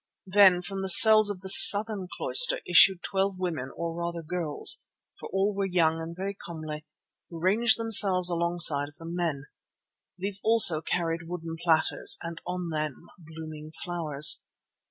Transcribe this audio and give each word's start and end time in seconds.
Then 0.25 0.63
from 0.63 0.81
the 0.81 0.89
cells 0.89 1.29
of 1.29 1.41
the 1.41 1.47
southern 1.47 2.07
cloister 2.17 2.59
issued 2.65 3.03
twelve 3.03 3.37
women, 3.37 3.69
or 3.75 3.93
rather 3.93 4.23
girls, 4.23 4.81
for 5.19 5.29
all 5.29 5.53
were 5.53 5.67
young 5.67 6.01
and 6.01 6.15
very 6.17 6.33
comely, 6.33 6.87
who 7.29 7.39
ranged 7.39 7.77
themselves 7.77 8.27
alongside 8.27 8.87
of 8.87 8.97
the 8.97 9.05
men. 9.05 9.43
These 10.17 10.41
also 10.43 10.81
carried 10.81 11.27
wooden 11.27 11.55
platters, 11.63 12.17
and 12.23 12.41
on 12.47 12.69
them 12.71 13.09
blooming 13.19 13.69
flowers. 13.83 14.41